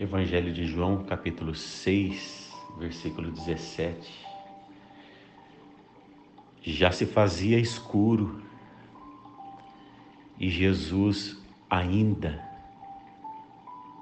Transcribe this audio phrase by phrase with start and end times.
[0.00, 4.26] Evangelho de João, capítulo 6, versículo 17.
[6.62, 8.40] Já se fazia escuro
[10.38, 11.36] e Jesus
[11.68, 12.40] ainda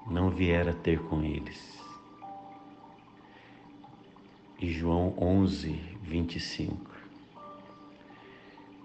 [0.07, 1.83] não viera ter com eles.
[4.61, 6.91] E João 11, 25.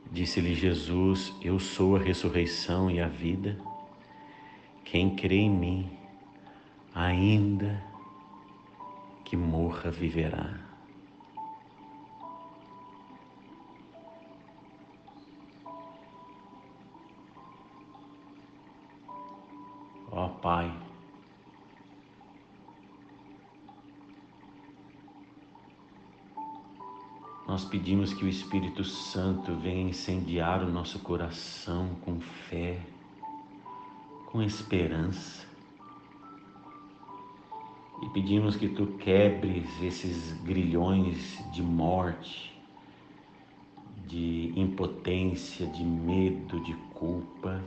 [0.09, 3.59] Disse-lhe Jesus: Eu sou a ressurreição e a vida.
[4.85, 6.00] Quem crê em mim,
[7.11, 7.83] ainda
[9.25, 10.59] que morra, viverá.
[20.13, 20.73] Ó Pai,
[27.47, 32.79] nós pedimos que o Espírito Santo venha incendiar o nosso coração com fé,
[34.27, 35.50] com esperança
[38.01, 42.51] e pedimos que tu quebres esses grilhões de morte,
[44.07, 47.63] de impotência, de medo, de culpa.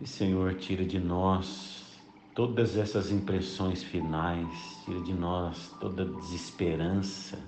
[0.00, 2.00] E Senhor, tira de nós
[2.32, 7.38] todas essas impressões finais, tira de nós toda desesperança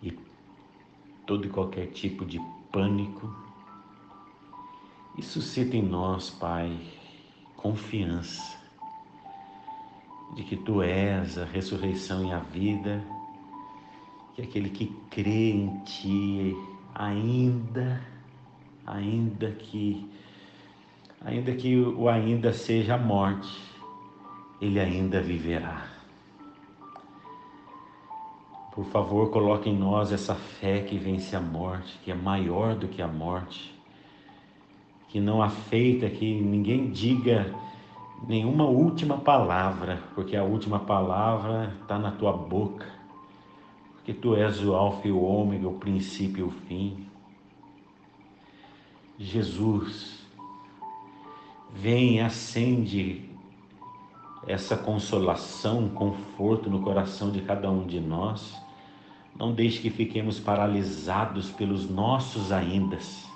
[0.00, 0.16] e
[1.26, 3.28] todo e qualquer tipo de pânico.
[5.18, 6.78] E suscita em nós, Pai,
[7.56, 8.63] confiança
[10.34, 13.02] de que tu és a ressurreição e a vida,
[14.34, 16.56] que aquele que crê em ti,
[16.94, 18.00] ainda,
[18.84, 20.08] ainda que,
[21.24, 23.60] ainda que o ainda seja a morte,
[24.60, 25.86] ele ainda viverá.
[28.72, 32.88] Por favor, coloque em nós essa fé que vence a morte, que é maior do
[32.88, 33.72] que a morte,
[35.08, 37.54] que não afeita que ninguém diga
[38.26, 42.86] nenhuma última palavra, porque a última palavra está na tua boca,
[43.94, 47.06] porque tu és o Alfa e o Ômega, o princípio e o fim.
[49.18, 50.26] Jesus,
[51.72, 53.30] vem acende
[54.46, 58.54] essa consolação, conforto no coração de cada um de nós.
[59.36, 63.33] Não deixe que fiquemos paralisados pelos nossos aindas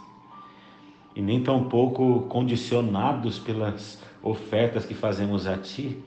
[1.19, 5.99] e nem tampouco condicionados pelas ofertas que fazemos a Ti,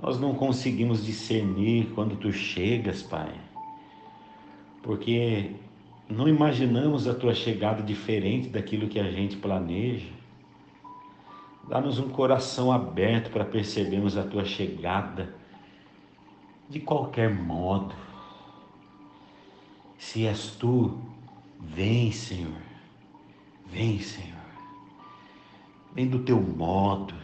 [0.00, 3.34] nós não conseguimos discernir quando Tu chegas, Pai,
[4.84, 5.50] porque
[6.08, 10.12] não imaginamos a Tua chegada diferente daquilo que a gente planeja.
[11.68, 15.34] Dá-nos um coração aberto para percebermos a Tua chegada
[16.68, 17.92] de qualquer modo.
[19.98, 20.96] Se és Tu,
[21.58, 22.73] vem, Senhor,
[23.66, 24.34] vem, Senhor.
[25.94, 27.14] Vem do teu modo,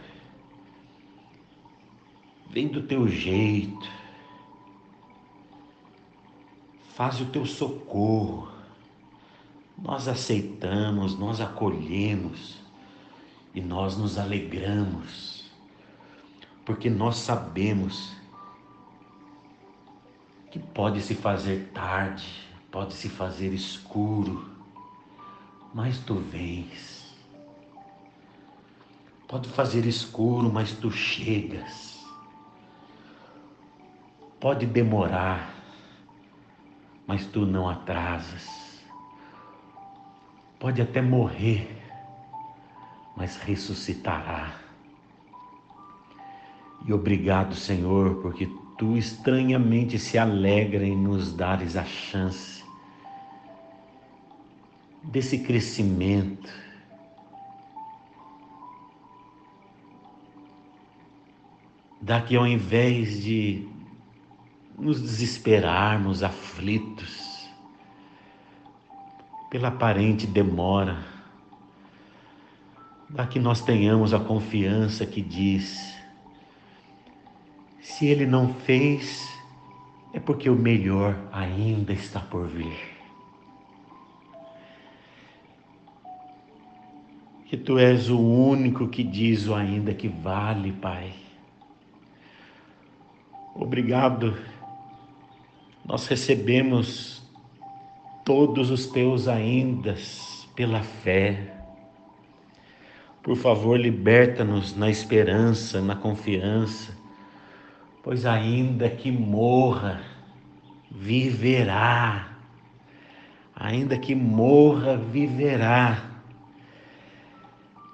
[2.49, 3.89] vem do teu jeito,
[6.93, 8.49] faz o teu socorro.
[9.77, 12.57] Nós aceitamos, nós acolhemos
[13.53, 15.51] e nós nos alegramos,
[16.63, 18.13] porque nós sabemos
[20.51, 22.25] que pode se fazer tarde,
[22.69, 24.50] pode se fazer escuro,
[25.73, 27.01] mas tu vens
[29.31, 31.97] Pode fazer escuro, mas tu chegas.
[34.41, 35.55] Pode demorar,
[37.07, 38.83] mas tu não atrasas.
[40.59, 41.81] Pode até morrer,
[43.15, 44.53] mas ressuscitará.
[46.85, 52.60] E obrigado, Senhor, porque tu estranhamente se alegra em nos dares a chance
[55.03, 56.49] desse crescimento
[62.01, 63.67] daqui ao invés de
[64.77, 67.49] nos desesperarmos aflitos
[69.51, 71.05] pela aparente demora,
[73.09, 75.95] daqui nós tenhamos a confiança que diz:
[77.81, 79.27] se Ele não fez,
[80.13, 83.00] é porque o melhor ainda está por vir.
[87.51, 91.11] Que tu és o único que diz o ainda que vale, Pai.
[93.53, 94.37] Obrigado.
[95.83, 97.21] Nós recebemos
[98.23, 101.53] todos os teus aindas pela fé.
[103.21, 106.97] Por favor, liberta-nos na esperança, na confiança,
[108.01, 110.01] pois ainda que morra,
[110.89, 112.29] viverá.
[113.53, 116.10] Ainda que morra, viverá.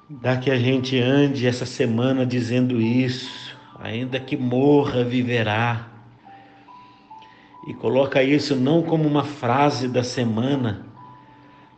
[0.10, 5.86] Dá que a gente ande essa semana dizendo isso, ainda que morra, viverá.
[7.68, 10.86] E coloca isso não como uma frase da semana,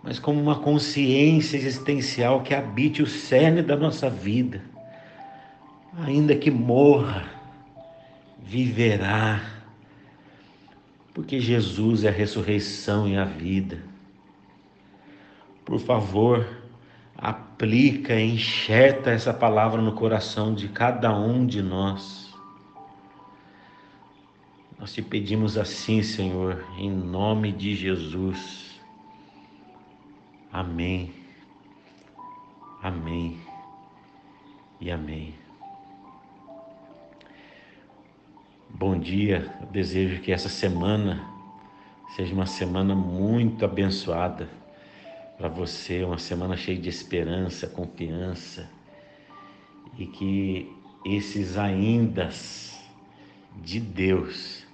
[0.03, 4.61] mas como uma consciência existencial que habite o cerne da nossa vida.
[5.97, 7.25] Ainda que morra,
[8.37, 9.41] viverá,
[11.15, 13.79] porque Jesus é a ressurreição e a vida.
[15.65, 16.58] Por favor,
[17.21, 22.33] aplica, enxerta essa palavra no coração de cada um de nós.
[24.77, 28.79] Nós te pedimos assim, Senhor, em nome de Jesus.
[30.51, 31.13] Amém.
[32.81, 33.37] Amém.
[34.79, 35.35] E amém.
[38.69, 39.53] Bom dia.
[39.59, 41.27] Eu desejo que essa semana
[42.15, 44.47] seja uma semana muito abençoada
[45.39, 48.69] para você, uma semana cheia de esperança, confiança
[49.97, 50.69] e que
[51.05, 52.29] esses ainda
[53.63, 54.67] de Deus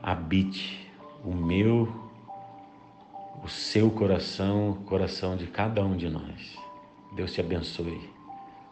[0.00, 0.88] habite
[1.24, 1.92] o meu,
[3.42, 6.56] o seu coração, o coração de cada um de nós.
[7.16, 8.08] Deus te abençoe.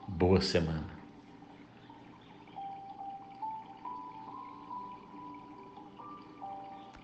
[0.06, 1.01] Boa semana.